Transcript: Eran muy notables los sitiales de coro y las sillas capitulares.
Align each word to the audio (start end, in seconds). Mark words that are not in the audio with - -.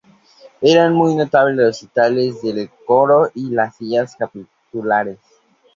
Eran 0.61 0.93
muy 0.93 1.13
notables 1.15 1.57
los 1.57 1.77
sitiales 1.77 2.41
de 2.41 2.71
coro 2.87 3.29
y 3.35 3.51
las 3.51 3.75
sillas 3.75 4.15
capitulares. 4.15 5.19